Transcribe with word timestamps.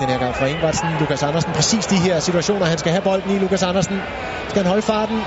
Den 0.00 0.08
her 0.08 0.18
gang 0.18 0.36
fra 0.36 0.46
Ingvartsen. 0.46 0.88
Lukas 1.00 1.22
Andersen. 1.22 1.52
Præcis 1.52 1.86
de 1.86 1.96
her 1.96 2.20
situationer, 2.20 2.66
han 2.66 2.78
skal 2.78 2.92
have 2.92 3.02
bolden 3.02 3.30
i. 3.30 3.38
Lukas 3.38 3.62
Andersen. 3.62 4.02
Skal 4.48 4.62
han 4.62 4.66
holde 4.66 4.82
farten? 4.82 5.22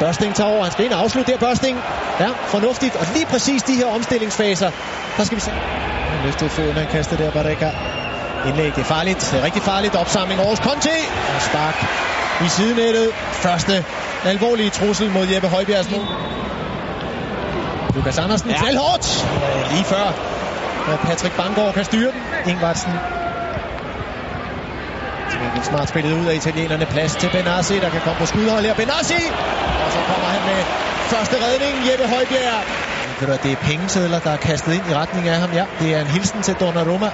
Børsting 0.00 0.34
tager 0.34 0.50
over. 0.50 0.62
Han 0.62 0.72
skal 0.72 0.84
ind 0.84 0.92
og 0.92 1.00
afslutte 1.00 1.32
der. 1.32 1.38
Børsting. 1.38 1.78
Ja, 2.20 2.28
fornuftigt. 2.46 2.96
Og 2.96 3.06
lige 3.14 3.26
præcis 3.26 3.62
de 3.62 3.74
her 3.74 3.86
omstillingsfaser. 3.86 4.70
Der 5.16 5.24
skal 5.24 5.36
vi 5.36 5.40
se. 5.40 5.50
Han 5.50 6.24
løftede 6.24 6.50
foden, 6.50 6.76
han 6.76 6.86
kastede 6.86 7.24
der. 7.24 7.30
Barreca. 7.30 7.70
Indlæg, 8.46 8.74
det 8.76 8.80
er 8.80 8.84
farligt. 8.84 9.28
Det 9.32 9.40
er 9.40 9.44
rigtig 9.44 9.62
farligt. 9.62 9.94
Opsamling 9.94 10.40
over 10.40 10.56
Conte. 10.56 10.90
Og 11.36 11.42
spark 11.42 11.86
i 12.46 12.48
sidenettet. 12.48 13.10
Første 13.32 13.84
alvorlige 14.24 14.70
trussel 14.70 15.10
mod 15.10 15.26
Jeppe 15.26 15.48
Højbjergs 15.48 15.90
mål. 15.90 16.06
Lukas 17.94 18.18
Andersen 18.18 18.50
ja. 18.50 18.56
hårdt. 18.56 19.26
Lige 19.72 19.84
før. 19.84 20.12
Og 20.86 20.98
Patrick 21.00 21.36
Banggaard 21.36 21.74
kan 21.74 21.84
styre 21.84 22.12
den. 22.12 22.22
Ingvartsen 22.46 22.92
en 25.56 25.62
smart 25.62 25.88
spillet 25.88 26.12
ud 26.12 26.26
af 26.26 26.34
italienerne. 26.34 26.86
Plads 26.86 27.16
til 27.16 27.30
Benassi, 27.30 27.74
der 27.74 27.90
kan 27.90 28.00
komme 28.00 28.18
på 28.18 28.26
skudhold 28.26 28.64
her. 28.64 28.74
Benassi! 28.74 29.22
Og 29.84 29.92
så 29.92 29.98
kommer 30.10 30.28
han 30.34 30.42
med 30.50 30.60
første 31.12 31.36
redning, 31.46 31.74
Jeppe 31.90 32.06
Højbjerg. 32.14 32.62
Ved 33.20 33.26
du, 33.28 33.36
det 33.42 33.52
er 33.52 33.56
pengesedler, 33.56 34.18
der 34.20 34.30
er 34.30 34.36
kastet 34.36 34.72
ind 34.74 34.82
i 34.90 34.94
retning 34.94 35.28
af 35.28 35.38
ham. 35.40 35.52
Ja, 35.52 35.64
det 35.80 35.94
er 35.94 36.00
en 36.00 36.06
hilsen 36.06 36.42
til 36.42 36.54
Donnarumma 36.54 37.10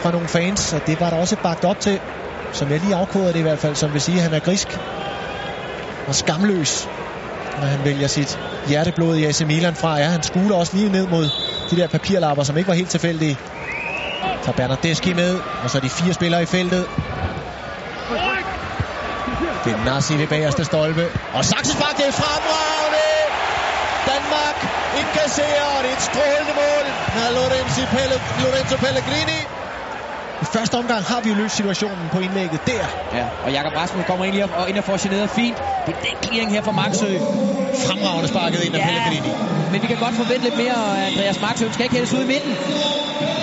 fra 0.00 0.10
nogle 0.10 0.28
fans, 0.28 0.72
og 0.72 0.86
det 0.86 1.00
var 1.00 1.10
der 1.10 1.16
også 1.16 1.36
bagt 1.36 1.64
op 1.64 1.80
til, 1.80 2.00
som 2.52 2.70
jeg 2.70 2.80
lige 2.80 2.94
afkodede 2.94 3.32
det 3.32 3.38
i 3.38 3.42
hvert 3.42 3.58
fald, 3.58 3.74
som 3.74 3.92
vil 3.92 4.00
sige, 4.00 4.16
at 4.16 4.22
han 4.22 4.32
er 4.34 4.40
grisk 4.40 4.78
og 6.06 6.14
skamløs, 6.14 6.88
når 7.60 7.66
han 7.66 7.84
vælger 7.84 8.06
sit 8.06 8.38
hjerteblod 8.66 9.16
i 9.16 9.24
AC 9.24 9.40
Milan 9.40 9.76
fra. 9.76 9.98
Ja, 9.98 10.04
han 10.04 10.22
skuler 10.22 10.56
også 10.56 10.76
lige 10.76 10.92
ned 10.92 11.06
mod 11.06 11.30
de 11.76 11.80
der 11.80 11.88
papirlapper, 11.88 12.44
som 12.44 12.56
ikke 12.56 12.68
var 12.68 12.74
helt 12.74 12.90
tilfældige. 12.90 13.38
Så 14.42 14.52
Bernardeschi 14.52 15.12
med, 15.12 15.40
og 15.62 15.70
så 15.70 15.80
de 15.80 15.90
fire 15.90 16.14
spillere 16.14 16.42
i 16.42 16.46
feltet. 16.46 16.86
Det 19.64 19.72
er 19.72 19.84
Nassi 19.84 20.14
ved 20.18 20.26
bagerste 20.26 20.64
stolpe. 20.64 21.04
Og 21.32 21.44
Saxespark, 21.44 21.96
det 21.96 22.06
er 22.06 22.12
fremragende! 22.12 23.06
Danmark 24.12 24.56
indkasserer, 25.00 25.66
og 25.76 25.80
det 25.84 25.90
er 25.90 25.96
et 25.96 26.02
strålende 26.02 26.54
mål 26.62 26.84
af 27.22 27.34
Lorenzo, 27.38 27.82
Pelle, 27.94 28.16
Lorenzo 28.42 28.76
Pellegrini. 28.76 29.40
I 30.42 30.44
første 30.44 30.74
omgang 30.74 31.04
har 31.04 31.20
vi 31.20 31.28
jo 31.28 31.34
løst 31.34 31.56
situationen 31.56 32.08
på 32.12 32.18
indlægget 32.18 32.66
der. 32.66 32.86
Ja, 33.12 33.26
og 33.44 33.52
Jakob 33.52 33.76
Rasmussen 33.76 34.04
kommer 34.04 34.24
ind, 34.24 34.42
og 34.42 34.68
ind 34.68 34.78
og 34.78 34.84
får 34.84 34.96
generet 35.02 35.30
fint. 35.30 35.58
Det 35.86 35.96
er 35.96 36.00
den 36.00 36.16
clearing 36.24 36.50
her 36.50 36.62
fra 36.62 36.72
Maxø. 36.72 37.18
Fremragende 37.86 38.28
sparket 38.28 38.62
ind 38.62 38.74
af 38.74 38.78
ja, 38.78 38.84
Pellegrini. 38.86 39.53
Men 39.74 39.82
vi 39.82 39.86
kan 39.86 39.96
godt 40.06 40.14
forvente 40.14 40.44
lidt 40.48 40.56
mere, 40.56 41.06
Andreas 41.06 41.40
Maxø 41.40 41.64
skal 41.72 41.84
ikke 41.84 41.96
hældes 41.98 42.12
ud 42.14 42.22
i 42.22 42.30
midten. 42.34 42.54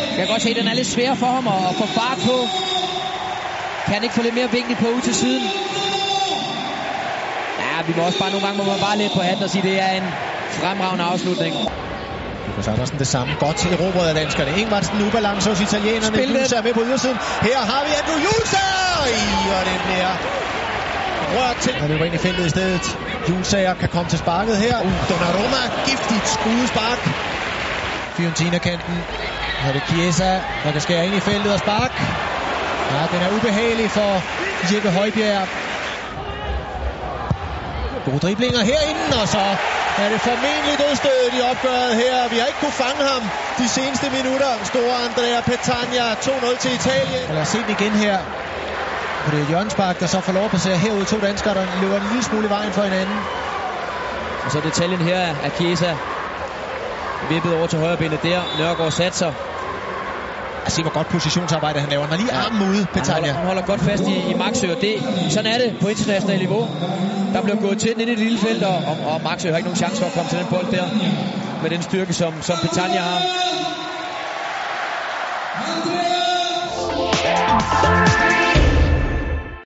Jeg 0.10 0.22
kan 0.24 0.28
godt 0.28 0.42
se, 0.42 0.50
at 0.50 0.56
den 0.56 0.68
er 0.68 0.74
lidt 0.74 0.88
svær 0.88 1.14
for 1.22 1.26
ham 1.36 1.48
at 1.48 1.76
få 1.82 1.86
fart 2.00 2.20
på. 2.30 2.38
Kan 3.86 3.94
han 3.94 4.04
ikke 4.04 4.16
få 4.16 4.22
lidt 4.22 4.36
mere 4.40 4.52
vinkel 4.52 4.76
på 4.76 4.88
ud 4.88 5.02
til 5.02 5.16
siden? 5.16 5.44
vi 7.88 7.94
må 7.98 8.02
også 8.04 8.20
bare 8.20 8.32
nogle 8.32 8.46
gange 8.46 8.58
må 8.64 8.66
man 8.72 8.80
bare 8.88 8.98
lidt 8.98 9.14
på 9.14 9.22
hatten 9.22 9.44
og 9.44 9.50
sige, 9.50 9.64
at 9.64 9.70
det 9.70 9.80
er 9.88 9.92
en 10.02 10.08
fremragende 10.60 11.04
afslutning. 11.04 11.54
Lukas 12.48 12.68
Andersen 12.68 13.00
det 13.00 13.08
samme. 13.08 13.34
Godt 13.40 13.58
til 13.58 13.74
erobret 13.74 14.08
af 14.08 14.16
danskerne. 14.16 14.52
Ingvartsen 14.62 15.08
ubalance 15.08 15.50
hos 15.50 15.62
italienerne. 15.62 16.18
Julsa 16.18 16.56
er 16.56 16.62
med 16.62 16.74
på 16.74 16.84
ydersiden. 16.88 17.18
Her 17.42 17.60
har 17.72 17.82
vi 17.88 17.92
Andrew 18.00 18.20
Julsa! 18.28 18.66
Og 19.58 19.66
det 19.66 19.78
bliver 19.86 20.12
rørt 21.38 21.58
til. 21.66 21.74
Han 21.74 21.90
løber 21.90 22.06
ind 22.06 22.16
i 22.16 22.18
feltet 22.18 22.46
i 22.46 22.50
stedet. 22.50 22.98
Julsager 23.30 23.74
kan 23.74 23.90
komme 23.90 24.10
til 24.10 24.20
sparket 24.20 24.58
her. 24.58 24.76
Uh, 24.88 24.92
Donnarumma, 25.10 25.62
giftigt 25.88 26.28
skudespark. 26.36 27.02
Fiorentina-kanten. 28.16 28.96
Her 29.62 29.70
er 29.70 29.74
det 29.74 29.84
Chiesa, 29.90 30.32
der 30.64 30.72
kan 30.72 30.82
skære 30.82 31.06
ind 31.08 31.16
i 31.16 31.20
feltet 31.20 31.54
og 31.54 31.60
spark. 31.60 31.94
Ja, 32.94 33.02
den 33.14 33.22
er 33.26 33.30
ubehagelig 33.36 33.92
for 33.92 34.12
Jeppe 34.70 34.90
Højbjerg. 34.90 35.48
Gode 38.06 38.20
driblinger 38.20 38.62
herinde, 38.72 39.22
og 39.22 39.28
så 39.28 39.44
er 40.02 40.10
det 40.10 40.20
formentlig 40.22 40.76
dødstødet 40.84 41.32
i 41.38 41.42
opgøret 41.52 41.96
her. 41.96 42.30
Vi 42.32 42.38
har 42.40 42.48
ikke 42.52 42.62
kunne 42.66 42.80
fange 42.86 43.04
ham 43.12 43.22
de 43.60 43.68
seneste 43.78 44.08
minutter. 44.18 44.52
Store 44.64 44.96
Andrea 45.06 45.42
Petagna 45.50 46.04
2-0 46.14 46.58
til 46.64 46.72
Italien. 46.80 47.24
Og 47.30 47.34
lad 47.36 47.42
os 47.42 47.48
se 47.48 47.58
den 47.58 47.70
igen 47.80 47.92
her. 48.06 48.18
Og 49.26 49.32
det 49.32 49.42
er 49.42 49.50
Jørgenspark, 49.50 50.00
der 50.00 50.08
så 50.08 50.22
får 50.22 50.34
lov 50.34 50.46
at 50.46 50.52
passere 50.52 50.78
herude. 50.78 51.06
To 51.06 51.20
danskere, 51.20 51.54
der 51.54 51.66
løber 51.82 51.98
en 51.98 52.04
lille 52.04 52.24
smule 52.24 52.48
i 52.48 52.50
vejen 52.50 52.74
for 52.74 52.82
hinanden. 52.82 53.18
Og 54.46 54.52
så 54.52 54.62
detaljen 54.62 55.02
her 55.02 55.20
af 55.44 55.52
Chiesa. 55.56 55.96
Vippet 57.30 57.54
over 57.54 57.68
til 57.68 57.80
højre 57.80 57.98
benet 57.98 58.24
der. 58.24 58.42
Nørgaard 58.58 58.92
satser. 58.92 59.34
Altså, 60.64 60.76
se 60.76 60.82
hvor 60.82 60.92
godt 60.92 61.08
positionsarbejde 61.08 61.80
han 61.80 61.90
laver. 61.90 62.04
Han 62.04 62.12
har 62.12 62.18
lige 62.18 62.34
armen 62.34 62.62
ude, 62.70 62.88
Petagna. 62.94 63.28
Han 63.28 63.36
holder, 63.36 63.38
han 63.38 63.46
holder 63.46 63.62
godt 63.62 63.82
fast 63.82 64.04
i, 64.04 64.32
i 64.32 64.34
Maxø, 64.34 64.72
og 64.72 64.82
det, 64.82 64.94
sådan 65.30 65.52
er 65.54 65.58
det 65.58 65.78
på 65.82 65.88
internationalt 65.88 66.40
niveau. 66.40 66.70
Der 67.34 67.42
bliver 67.42 67.62
gået 67.62 67.80
til 67.80 67.92
ind 67.92 68.02
i 68.02 68.06
det 68.06 68.20
lille 68.20 68.40
felt, 68.40 68.64
og, 68.64 68.76
og, 68.76 68.98
og 69.14 69.22
Maxø 69.24 69.50
har 69.50 69.58
ikke 69.58 69.70
nogen 69.70 69.78
chance 69.84 69.98
for 70.02 70.06
at 70.06 70.14
komme 70.14 70.30
til 70.30 70.40
den 70.40 70.48
bold 70.50 70.68
der. 70.72 70.86
Med 71.62 71.70
den 71.70 71.82
styrke, 71.82 72.14
som, 72.14 72.34
som 72.42 72.58
Petagna 72.64 73.00
har. 73.00 73.22